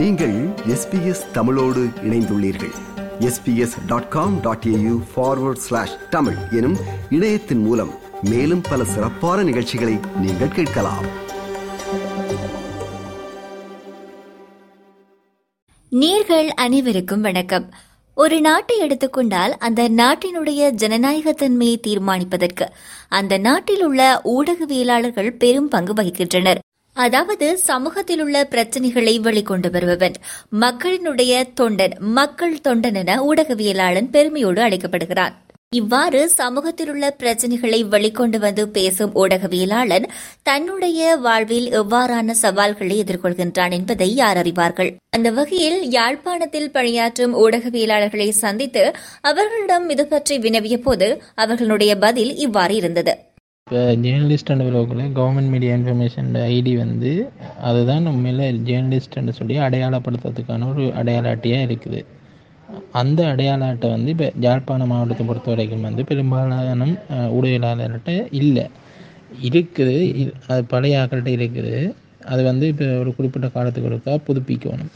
நீங்கள் 0.00 0.48
எஸ்பிஎஸ் 0.48 1.30
தமிழோடு 1.32 1.88
இணைந்துள்ளீர்கள். 2.02 2.72
SBS 3.18 3.86
dot 3.86 4.08
com 4.08 4.40
dot 4.40 4.64
AU 4.66 5.00
forward 5.16 5.56
slash 5.56 5.96
Tamil 6.10 6.34
எனும் 6.50 6.76
இணையத்தின் 7.10 7.58
மூலம் 7.58 7.90
மேலும் 8.22 8.60
பல 8.60 8.84
சிறப்பான 8.84 9.42
நிகழ்ச்சிகளை 9.42 9.98
நீங்கள் 10.20 10.48
கேட்கலாம். 10.48 11.04
நீர்கள் 15.88 16.48
அனைவருக்கும் 16.48 17.20
வணக்கம். 17.20 17.70
ஒரு 18.14 18.40
நாட்டை 18.40 18.78
எடுத்துக்கொண்டால் 18.78 19.56
அந்த 19.56 19.88
நாட்டினுடைய 19.88 20.72
ஜனநாயகத்தன்மையை 20.82 21.80
தீர்மானிப்பதற்கு 21.80 22.68
அந்த 23.08 23.38
நாட்டில் 23.38 23.84
உள்ள 23.84 24.22
ஊடகவியலாளர்கள் 24.24 25.30
பெரும் 25.30 25.68
பங்கு 25.68 25.92
வகிக்கின்றனர். 25.92 26.58
அதாவது 26.96 27.58
சமூகத்தில் 27.58 28.20
உள்ள 28.20 28.48
பிரச்சனைகளை 28.50 29.12
வெளிக்கொண்டு 29.20 29.70
வருபவன். 29.70 30.14
மக்களினுடைய 30.60 31.42
தொண்டன் 31.60 31.98
மக்கள் 31.98 32.56
தொண்டன் 32.68 32.94
என 32.94 33.22
ஊடகவியலாளன் 33.22 34.10
பெருமையோடு 34.10 34.62
அழைக்கப்படுகிறான். 34.62 35.36
இவ்வாறு 35.72 36.28
சமூகத்தில் 36.28 36.88
உள்ள 36.88 37.16
பிரச்சனைகளை 37.18 37.78
வெளிக்கொண்டு 37.84 38.38
வந்து 38.38 38.68
பேசும் 38.68 39.14
ஊடகவியலாளன் 39.14 40.06
தன்னுடைய 40.42 41.16
வாழ்வில் 41.16 41.68
எவ்வாறான 41.72 42.30
சவால்களை 42.30 43.04
எதிர்கொள்கின்றான் 43.04 43.70
என்பதை 43.70 44.14
யார் 44.14 44.36
அறிவார்கள்? 44.36 44.96
அந்த 45.10 45.30
வகையில் 45.30 45.90
யாழ்ப்பாணத்தில் 45.90 46.70
பணியாற்றும் 46.70 47.36
ஊடகவியலாளர்களை 47.36 48.28
சந்தித்து 48.28 48.92
அவர்களிடம் 49.20 49.88
இது 49.88 50.06
பற்றி 50.06 50.38
வினவிய 50.38 50.78
போது 50.78 51.22
அவர்களுடைய 51.34 51.96
பதில் 51.96 52.36
இவ்வாறு 52.36 52.74
இருந்தது. 52.74 53.29
இப்போ 53.70 53.82
ஜேர்னலிஸ்ட் 54.04 54.50
விலோக்கில் 54.66 55.02
கவர்மெண்ட் 55.16 55.50
மீடியா 55.54 55.72
இன்ஃபர்மேஷன் 55.78 56.30
ஐடி 56.54 56.70
வந்து 56.80 57.10
அதுதான் 57.68 58.06
உண்மையில் 58.12 58.56
ஜேர்னலிஸ்ட்னு 58.68 59.32
சொல்லி 59.36 59.56
அடையாளப்படுத்துறதுக்கான 59.66 60.66
ஒரு 60.70 60.84
அடையாள 61.00 61.26
அட்டையாக 61.34 61.66
இருக்குது. 61.68 62.00
அந்த 63.00 63.20
அடையாள 63.32 63.68
அட்டை 63.72 63.88
வந்து 63.94 64.10
இப்போ 64.14 64.28
யாழ்ப்பாணம் 64.46 64.90
மாவட்டத்தை 64.92 65.24
பொறுத்த 65.28 65.48
வரைக்கும் 65.52 65.86
வந்து 65.88 66.04
பெரும்பாலான 66.08 66.88
ஊடகவியலாளர்கிட்ட 67.36 68.14
இல்லை. 68.40 68.64
இருக்குது 69.48 69.94
அது 70.50 70.64
பழைய 70.72 71.02
ஆக்கள்கிட்ட 71.02 71.32
இருக்குது. 71.38 71.76
அது 72.32 72.42
வந்து 72.50 72.66
இப்போ 72.72 72.88
ஒரு 73.02 73.12
குறிப்பிட்ட 73.18 73.50
காலத்துக்கு 73.58 73.90
ஒருக்கா 73.90 74.16
புதுப்பிக்கணும். 74.30 74.92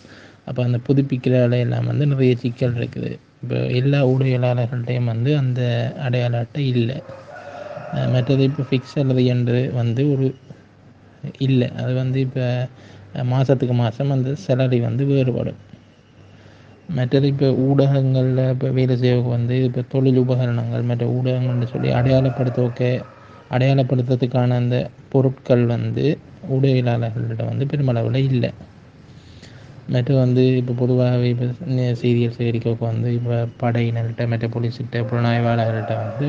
அப்போ 0.48 0.62
அந்த 0.68 0.80
புதுப்பிக்கிற 0.88 1.36
வேலையெல்லாம் 1.44 1.90
வந்து 1.92 2.06
நிறைய 2.14 2.32
சிக்கல் 2.44 2.76
இருக்குது. 2.80 3.12
இப்போ 3.44 3.60
எல்லா 3.82 4.00
ஊடகவியலாளர்கள்ட்டையும் 4.14 5.12
வந்து 5.12 5.32
அந்த 5.42 5.62
அடையாள 6.08 6.42
அட்டை 6.46 6.66
இல்லை. 6.74 6.98
மற்றது 8.14 8.42
இப்போ 8.48 8.62
ஃபிக்ஸ் 8.68 8.96
அல்லது 9.02 9.22
என்று 9.34 9.60
வந்து 9.80 10.02
ஒரு 10.12 10.26
இல்லை. 11.46 11.68
அது 11.82 11.92
வந்து 12.02 12.18
இப்போ 12.26 12.46
மாதத்துக்கு 13.32 13.74
மாதம் 13.74 14.12
அந்த 14.16 14.30
சேலரி 14.44 14.78
வந்து 14.86 15.02
வேறுபடும். 15.10 15.60
மற்றது 16.96 17.26
இப்போ 17.32 17.48
ஊடகங்களில் 17.66 18.42
இப்போ 18.54 18.68
வேலை 18.78 18.94
செய்யறவங்க 19.02 19.30
வந்து 19.36 19.56
இப்போ 19.68 19.82
தொழில் 19.92 20.20
உபகரணங்கள் 20.24 20.88
மற்ற 20.90 21.04
ஊடகங்கள்னு 21.16 21.68
சொல்லி 21.74 21.90
அடையாளப்படுத்த 21.98 22.88
அடையாளப்படுத்துறதுக்கான 23.54 24.56
அந்த 24.62 24.76
பொருட்கள் 25.12 25.64
வந்து 25.74 26.04
ஊடகவியலாளர்களிடம் 26.54 27.50
வந்து 27.50 27.64
பெருமளவில் 27.70 28.28
இல்லை. 28.30 28.50
மற்ற 29.94 30.14
வந்து 30.14 30.42
இப்போ 30.60 30.72
பொதுவாகவே 30.82 31.28
இப்போ 31.34 31.46
செய்திகள் 32.02 32.36
சேகரிக்க 32.38 32.76
வந்து 32.90 33.08
இப்போ 33.18 33.36
படையினர்கிட்ட 33.62 34.24
மற்ற 34.32 34.46
போலீஸ்கிட்ட 34.54 35.02
புலனாய்வாளர்கள்ட்ட 35.10 35.94
வந்து 36.04 36.28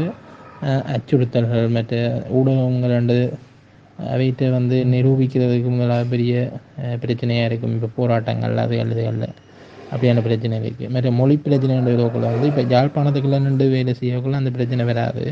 அச்சுறுத்தல்கள் 0.95 1.73
மற்ற 1.78 1.95
ஊடகங்கள் 2.38 2.95
வந்து 3.00 3.17
அவைகிட்ட 4.14 4.50
வந்து 4.58 4.78
நிரூபிக்கிறதுக்கு 4.94 5.70
முதலாக 5.73 6.06
பெரிய 6.14 6.34
பிரச்சனையாக 7.03 7.50
இருக்கும். 7.50 7.75
இப்போ 7.78 7.90
போராட்டங்கள் 8.00 8.63
அது 8.63 8.75
எழுதுகளில் 8.84 9.28
அப்படியான 9.91 10.22
பிரச்சனை 10.28 10.56
இருக்குது 10.62 10.91
மற்ற 10.96 11.09
மொழி 11.19 11.35
பிரச்சனைன்றதுக்குள்ள 11.46 12.28
வந்து 12.34 12.50
இப்போ 12.52 12.63
யாழ்ப்பாணத்துக்குள்ளே 12.74 13.40
நின்று 13.46 13.68
வேலை 13.75 13.94
செய்யக்குள்ள 14.00 14.41
அந்த 14.41 14.52
பிரச்சனை 14.57 14.85
வராது. 14.91 15.25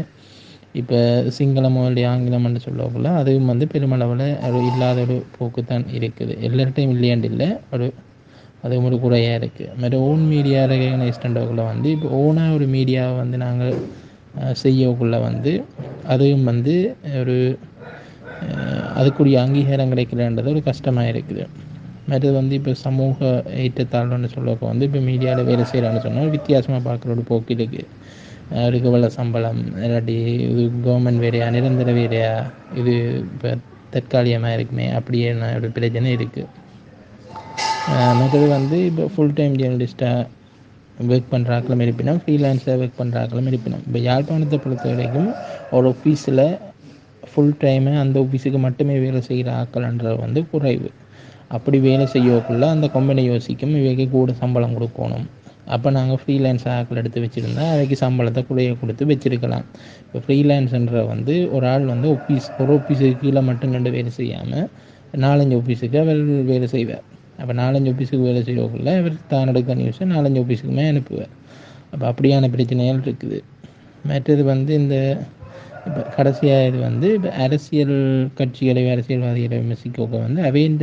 இப்போ 0.81 0.99
சிங்களமோ 1.37 1.81
இல்லை 1.89 2.03
ஆங்கிலம்னு 2.11 2.61
சொல்லக்குள்ள 2.67 3.09
அதுவும் 3.21 3.49
வந்து 3.51 3.65
பெருமளவில் 3.73 4.25
ஒரு 4.47 4.61
இல்லாத 4.69 5.01
ஒரு 5.05 5.17
போக்கு 5.35 5.61
தான் 5.71 5.85
இருக்குது. 5.97 6.35
எல்லார்ட்டையும் 6.47 6.93
இல்லையாண்டு 6.95 7.29
இல்லை. 7.31 7.49
ஒரு 7.73 7.87
அது 8.65 8.75
ஒரு 8.87 8.97
குறையாக 9.03 9.39
இருக்குது 9.39 9.73
மற்ற 9.81 9.95
ஓன் 10.09 10.23
மீடியா 10.31 10.59
ரெகனைஸ்டண்டக்குள்ள 10.73 11.63
வந்து 11.71 11.87
இப்போ 11.95 12.09
ஓனாக 12.21 12.55
ஒரு 12.57 12.65
மீடியாவை 12.75 13.15
வந்து 13.21 13.37
நாங்கள் 13.45 13.75
செய்யக்குள்ள 14.63 15.15
வந்து 15.21 15.51
அதுவும் 16.07 16.43
வந்து 16.43 16.73
ஒரு 17.19 17.35
அதுக்குரிய 18.95 19.37
அங்கீகாரம் 19.39 19.91
கிடைக்கலன்றது 19.93 20.53
ஒரு 20.53 20.61
கஷ்டமாக 20.63 21.11
இருக்குது. 21.13 21.43
மற்றது 22.07 22.33
வந்து 22.33 22.55
இப்போ 22.55 22.71
சமூக 22.85 23.27
ஏற்றத்தாழ்வுன்னு 23.63 24.29
சொல்லப்போ 24.35 24.65
வந்து 24.67 24.85
இப்போ 24.85 24.99
மீடியாவில் 24.99 25.45
வேலை 25.45 25.65
செய்கிறான்னு 25.65 26.01
சொன்னால் 26.01 26.29
வித்தியாசமாக 26.29 26.81
பார்க்குற 26.89 27.11
ஒரு 27.11 27.23
போக்கு 27.29 27.53
இருக்குது 27.55 27.85
அவருக்கு 28.55 28.89
இவ்வளோ 28.89 29.09
சம்பளம் 29.19 29.61
இல்லாட்டி 29.85 30.17
இது 30.49 30.63
கவர்மெண்ட் 30.85 31.23
வேலையா 31.25 31.45
நிரந்தர 31.49 31.91
வேலையா 31.91 32.33
இது 32.75 32.93
இப்போ 33.33 33.51
தற்காலிகமாக 33.91 34.53
இருக்குமே 34.53 34.87
அப்படியே 34.91 35.29
ஒரு 35.55 35.69
பிரச்சனை 35.71 36.11
இருக்குது 36.17 36.49
மற்றது 38.19 38.45
வந்து 38.47 38.77
இப்போ 38.85 39.05
ஃபுல் 39.15 39.33
டைம் 39.33 39.55
ஜேர்னலிஸ்ட்டாக 39.55 40.27
ஒர்க் 41.09 41.31
பண்ணுறாக்களும் 41.33 41.81
இருப்பினும் 41.85 42.19
ஃப்ரீலான்ஸாக 42.23 42.75
ஒர்க் 42.81 42.99
பண்ணுறாக்களும் 43.01 43.47
இருப்பினும். 43.51 43.83
இப்போ 43.87 43.99
யாழ்ப்பாணத்தை 44.09 44.57
பொறுத்த 44.63 44.85
வரைக்கும் 44.91 45.29
ஒரு 45.77 45.87
ஆஃபீஸில் 45.93 46.45
ஃபுல் 47.29 47.55
டைமு 47.63 47.93
அந்த 48.01 48.15
ஆஃபீஸுக்கு 48.25 48.59
மட்டுமே 48.65 48.95
வேலை 49.05 49.21
செய்கிற 49.29 49.49
ஆக்கள்ன்றது 49.61 50.17
வந்து 50.25 50.41
குறைவு. 50.51 50.89
அப்படி 51.55 51.77
வேலை 51.87 52.05
செய்யக்குள்ள 52.15 52.65
அந்த 52.75 52.85
கம்பெனி 52.97 53.23
யோசிக்கும் 53.31 53.73
இவைக்கு 53.79 54.05
கூட 54.13 54.33
சம்பளம் 54.41 54.75
கொடுக்கணும். 54.77 55.25
அப்போ 55.73 55.89
நாங்கள் 55.97 56.19
ஃப்ரீலான்ஸ் 56.21 56.65
ஆக்கள் 56.75 56.99
எடுத்து 57.01 57.19
வச்சுருந்தா 57.25 57.65
அவைக்கு 57.73 57.95
சம்பளத்தை 58.03 58.41
குறைய 58.47 58.71
கொடுத்து 58.81 59.03
வச்சுருக்கலாம். 59.11 59.65
இப்போ 60.05 60.19
ஃப்ரீலான்ஸுன்ற 60.25 61.01
வந்து 61.11 61.35
ஒரு 61.55 61.67
ஆள் 61.73 61.85
வந்து 61.93 62.07
ஆஃபீஸ் 62.15 62.47
ஒரு 62.63 62.73
ஆஃபீஸுக்கு 62.79 63.19
கீழே 63.23 63.43
மட்டும் 63.49 63.73
நின்று 63.75 63.91
வேலை 63.97 64.11
செய்யாமல் 64.19 64.67
நாலஞ்சு 65.25 65.55
ஆஃபீஸுக்கு 65.61 65.99
அவர் 66.03 66.21
வேலை 66.51 66.67
செய்வார். 66.75 67.05
அப்போ 67.39 67.53
நாலஞ்சு 67.53 67.91
ஆஃபீஸுக்கு 67.93 68.23
வேலை 68.23 68.41
செய்யக்குள்ள 68.43 68.89
இவர் 68.99 69.15
தான் 69.27 69.51
எடுக்க 69.51 69.75
நியூஸை 69.75 70.05
நாலஞ்சு 70.05 70.41
ஆஃபீஸுக்குமே 70.43 70.85
அனுப்புவார். 70.91 71.33
அப்போ 71.91 72.05
அப்படியான 72.11 72.49
பிரச்சனைகள் 72.55 73.03
இருக்குது. 73.05 73.39
மற்றது 74.05 74.43
வந்து 74.43 74.73
இந்த 74.73 74.95
இப்போ 75.87 76.01
கடைசியாக 76.15 76.67
இது 76.67 76.77
வந்து 76.79 77.07
இப்போ 77.13 77.29
அரசியல் 77.45 77.97
கட்சிகளை 78.37 78.83
அரசியல்வாதிகளை 78.91 79.57
விமர்சிக்க 79.57 80.19
வந்து 80.19 80.41
அவையின் 80.41 80.77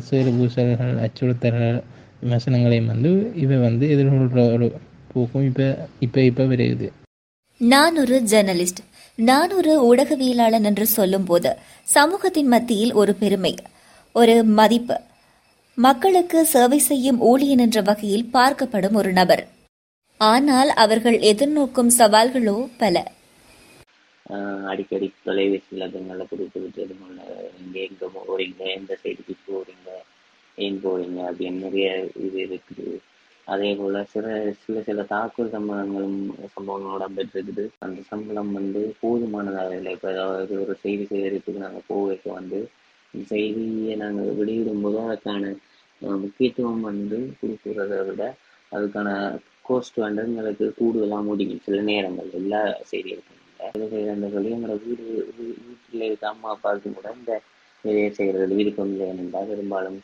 சேறு 0.00 0.30
பூசல்கள் 0.30 0.94
அச்சுறுத்தல்கள் 1.06 1.80
விமர்சனங்களையும் 2.22 2.86
வந்து 2.86 3.10
இவை 3.34 3.58
வந்து 3.58 3.84
எதிர்கொள்கிற 3.94 4.42
ஒரு 4.54 4.66
போக்கும் 5.12 5.44
இப்போ 5.44 5.66
இப்போ 6.00 6.20
இப்போ 6.20 6.44
வருகுது 6.44 6.88
நான் 7.60 7.96
ஒரு 7.96 8.16
ஜெர்னலிஸ்ட் 8.32 8.82
நான் 9.18 9.52
ஒரு 9.52 9.72
ஊடகவியலாளன் 9.88 10.64
என்று 10.64 10.86
சொல்லும்போது 10.86 11.50
சமூகத்தின் 11.86 12.48
மத்தியில் 12.48 12.92
ஒரு 12.92 13.14
பெருமை 13.14 13.54
ஒரு 14.14 14.44
மதிப்பு 14.44 14.96
மக்களுக்கு 15.84 16.38
சேவை 16.52 16.78
செய்யும் 16.86 17.18
ஊழியன் 17.28 17.62
என்ற 17.64 17.78
வகையில் 17.88 18.24
பார்க்கப்படும் 18.34 18.96
ஒரு 19.00 19.10
நபர். 19.18 19.42
ஆனால் 20.20 20.70
அவர்கள் 20.82 21.16
எதிர்நோக்கும் 21.30 21.92
சவால்களோ 21.98 22.54
பல. 22.80 23.02
அடிக்கடி 24.70 25.08
தொலைபேசியில் 25.26 25.84
அதுங்களை 25.86 26.24
கொடுத்து 26.32 26.58
விட்டு 26.62 26.80
அதுங்களை 26.86 27.26
இங்கே 27.60 27.80
எங்கே 27.88 28.08
போகிறீங்க 28.16 28.64
எந்த 28.78 28.98
சைடுக்கு 29.02 29.36
போகிறீங்க 29.46 29.88
ஏன் 30.64 30.80
போகிறீங்க 30.84 31.20
அப்படின்னு 31.30 31.64
நிறைய 31.66 31.88
இது 32.26 32.40
இருக்குது. 32.46 32.88
அதே 33.46 33.70
போல் 33.80 34.00
சில 34.14 34.26
சில 34.64 34.82
சில 34.88 35.06
தாக்குதல் 35.14 35.54
சம்பவங்களும் 35.56 36.20
சம்பவங்களும் 36.56 36.98
இடம்பெற்றிருக்குது. 36.98 37.64
அந்த 37.86 38.00
சம்பளம் 38.10 38.52
வந்து 38.58 38.82
போதுமானதாக 39.04 39.72
இல்லை. 39.80 39.94
இப்போ 39.98 40.10
ஏதாவது 40.16 40.60
ஒரு 40.64 40.76
செய்தி 40.84 41.06
சேகரிப்புக்கு 41.12 41.66
நாங்கள் 41.66 41.88
போக 41.92 42.36
வந்து 42.38 42.60
செய்தியை 43.14 43.94
நாங்கள் 44.02 44.36
வெளியிடும்போது 44.40 44.98
அதுக்கான 45.06 45.52
முக்கியத்துவம் 46.22 46.86
வந்து 46.90 47.18
கொடுக்குறத 47.40 47.96
விட 48.08 48.22
அதுக்கான 48.72 49.08
கோஸ்ட் 49.68 49.98
வந்து 50.04 50.22
எங்களுக்கு 50.26 50.66
கூடுதலாக 50.78 51.22
முடியும். 51.22 51.62
சில 51.66 51.80
நேரங்கள் 51.90 52.30
எல்லா 52.40 52.60
செய்திகளுக்கும் 52.90 53.36
செய்கிறவர்களையும் 53.94 54.56
எங்களோட 54.58 54.78
வீடு 54.86 55.04
வீட்டில் 55.66 56.06
இருக்க 56.06 56.24
அம்மா 56.28 56.48
அப்பாவுக்கும் 56.54 56.96
கூட 56.98 57.10
இந்த 57.18 57.34
வேலையை 57.84 58.10
செய்கிறது 58.18 58.58
விருப்பம் 58.60 58.92
இல்லை 58.92 59.08
என்றால் 59.14 59.50
பெரும்பாலும் 59.52 59.98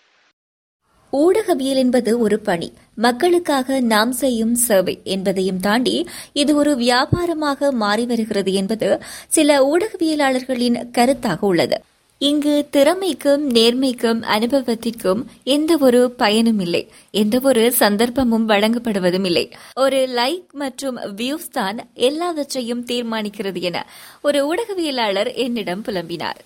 ஊடகவியல் 1.12 1.80
என்பது 1.82 2.10
ஒரு 2.24 2.36
பணி. 2.46 2.68
மக்களுக்காக 3.06 3.78
நாம் 3.92 4.12
செய்யும் 4.22 4.54
சேவை 4.64 4.94
என்பதையும் 5.14 5.60
தாண்டி 5.66 5.94
இது 6.42 6.52
ஒரு 6.60 6.72
வியாபாரமாக 6.82 7.70
மாறி 7.82 8.04
வருகிறது 8.12 8.52
என்பது 8.60 8.88
சில 9.36 9.58
ஊடகவியலாளர்களின் 9.72 10.78
கருத்தாக 10.98 11.40
உள்ளது. 11.50 11.78
இங்கு 12.18 12.68
திறமைக்கும் 12.72 13.42
நேர்மைக்கும் 13.50 14.20
அனுபவத்திற்கும் 14.36 15.24
எந்த 15.44 15.76
ஒரு 15.80 16.10
பயனும் 16.10 16.60
இல்லை. 16.60 16.88
எந்த 17.10 17.40
ஒரு 17.42 17.72
சந்தர்ப்பமும் 17.78 18.46
வழங்கப்படுவதும் 18.52 19.24
இல்லை. 19.24 19.52
ஒரு 19.74 20.08
லைக் 20.16 20.48
மற்றும் 20.52 20.96
வியூஸ் 20.96 21.50
தான் 21.52 21.78
எல்லாவற்றையும் 21.94 22.84
தீர்மானிக்கிறது 22.84 23.60
என 23.60 23.86
ஒரு 24.22 24.40
ஊடகவியலாளர் 24.50 25.34
என்னிடம் 25.34 25.84
புலம்பினார். 25.84 26.40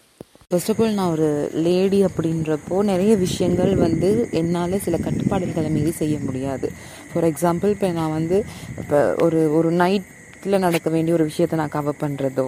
ஃபர்ஸ்ட் 0.48 0.70
ஆஃப் 0.70 0.80
ஆல் 0.82 0.92
நான் 0.92 1.10
ஒரு 1.10 1.50
லேடி 1.52 2.04
அப்படின்றப்போ 2.04 2.82
நிறைய 2.82 3.16
விஷயங்கள் 3.16 3.74
வந்து 3.76 4.28
என்னால் 4.30 4.78
சில 4.78 4.96
கட்டுப்பாடுகளை 4.96 5.70
மீறி 5.70 5.90
செய்ய 5.90 6.18
முடியாது. 6.18 6.72
ஃபார் 7.12 7.24
எக்ஸாம்பிள் 7.24 7.70
இப்போ 7.70 7.90
நான் 7.90 8.16
வந்து 8.18 8.44
இப்போ 8.78 9.14
ஒரு 9.18 9.54
ஒரு 9.54 9.70
நைட் 9.70 10.18
நைட்டில் 10.42 10.64
நடக்க 10.64 10.88
வேண்டிய 10.90 11.12
ஒரு 11.16 11.24
விஷயத்தை 11.24 11.56
நான் 11.58 11.72
கவர் 11.74 11.98
பண்ணுறதோ 12.00 12.46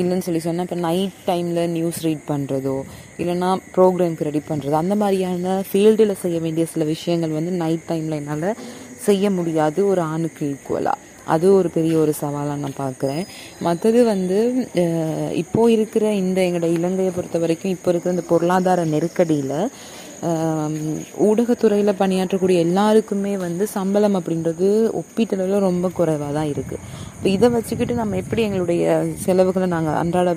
இல்லைன்னு 0.00 0.24
சொல்லி 0.26 0.40
சொன்னால் 0.44 0.66
இப்போ 0.66 0.76
நைட் 0.84 1.16
டைமில் 1.26 1.60
நியூஸ் 1.68 1.98
ரீட் 2.04 2.22
பண்ணுறதோ 2.28 2.74
இல்லைன்னா 3.18 3.48
ப்ரோக்ராம்க்கு 3.76 4.26
ரெடி 4.28 4.42
பண்ணுறதோ 4.50 4.76
அந்த 4.80 4.94
மாதிரியான 5.00 5.54
ஃபீல்டில் 5.68 6.12
செய்ய 6.20 6.38
வேண்டிய 6.40 6.64
சில 6.72 6.84
விஷயங்கள் 6.84 7.32
வந்து 7.32 7.54
நைட் 7.62 7.82
டைமில் 7.88 8.16
என்னால் 8.18 8.46
செய்ய 9.06 9.30
முடியாது 9.30 9.80
ஒரு 9.86 10.02
ஆணுக்கு 10.12 10.44
ஈக்குவலாக 10.52 10.98
அது 11.26 11.48
ஒரு 11.54 11.68
பெரிய 11.70 11.96
ஒரு 11.98 12.12
சவாலாக 12.20 12.60
நான் 12.60 12.78
பார்க்குறேன். 12.78 13.24
மற்றது 13.60 14.00
வந்து 14.04 14.38
இப்போது 14.44 15.40
இப்போ 15.42 15.64
இருக்கிற 15.70 16.04
இந்த 16.14 16.38
எங்களோட 16.46 16.70
இலங்கையை 16.78 17.12
பொறுத்த 17.12 17.38
வரைக்கும் 17.38 17.74
இப்போ 17.76 17.90
இருக்கிற 17.90 18.14
இந்த 18.16 18.26
பொருளாதார 18.28 18.84
நெருக்கடியில் 18.84 19.58
ஊடகத்துறையில் 21.26 21.98
பணியாற்றக்கூடிய 22.00 22.58
எல்லாருக்குமே 22.66 23.32
வந்து 23.36 23.64
சம்பளம் 23.76 24.18
அப்படின்றது 24.18 24.68
ஒப்பீட்டளவில் 25.00 25.66
ரொம்ப 25.68 25.88
குறைவாக 25.98 26.32
தான் 26.32 26.50
இருக்குது 26.52 26.82
இப்போ 27.16 27.28
இதை 27.28 27.48
வச்சுக்கிட்டு 27.54 27.94
நம்ம 27.94 28.16
எப்படி 28.16 28.42
எங்களுடைய 28.42 28.84
செலவுகளை 29.24 29.66
நாங்கள் 29.66 29.98
அன்றாட 30.02 30.30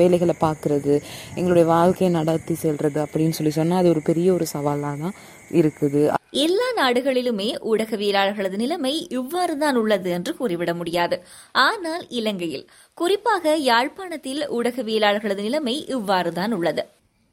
வேலைகளை 0.00 0.34
பார்க்குறது 0.40 0.94
எங்களுடைய 1.38 1.66
வாழ்க்கையை 1.68 2.10
நடத்தி 2.14 2.56
செல்றது 2.64 3.00
அப்படின்னு 3.04 3.36
சொல்லி 3.38 3.50
சொன்னால் 3.50 3.78
அது 3.78 3.88
ஒரு 3.88 4.02
பெரிய 4.10 4.32
ஒரு 4.32 4.46
சவாலாக 4.54 5.00
தான் 5.02 5.16
இருக்குது. 5.58 6.02
எல்லா 6.46 6.68
நாடுகளிலுமே 6.78 7.48
ஊடகவியலாளர்களது 7.70 8.56
நிலைமை 8.56 8.94
இவ்வாறுதான் 9.18 9.78
உள்ளது 9.82 10.10
என்று 10.10 10.32
கூறிவிட 10.38 10.74
முடியாது. 10.74 11.18
ஆனால் 11.52 12.04
இலங்கையில் 12.08 12.66
குறிப்பாக 12.94 13.56
யாழ்ப்பாணத்தில் 13.70 14.42
ஊடகவியலாளர்களது 14.58 15.42
நிலைமை 15.48 15.76
இவ்வாறுதான் 15.96 16.54
உள்ளது. 16.58 16.84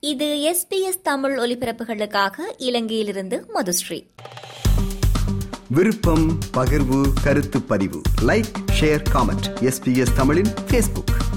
இது 0.03 0.25
எஸ்பிஎஸ் 0.25 1.01
தமிழ் 1.03 1.39
ஒலிபரப்புகளுக்காக 1.39 2.33
இலங்கையிலிருந்து 2.57 3.43
மதுஸ்ரீ. 3.53 4.05
விருப்பம் 5.69 6.39
பகிர்வு 6.57 7.05
கருத்து 7.23 7.61
பதிவு. 7.61 8.01
லைக் 8.21 8.51
ஷேர் 8.79 9.03
காமெண்ட் 9.13 9.71
எஸ்பிஎஸ் 9.71 10.13
தமிழின் 10.15 10.47
பேஸ்புக் 10.67 11.32